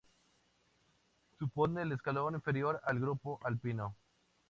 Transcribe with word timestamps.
Supone 1.37 1.83
el 1.83 1.91
escalón 1.91 2.33
inferior 2.33 2.81
al 2.85 2.99
grupo 2.99 3.39
alpino. 3.43 3.95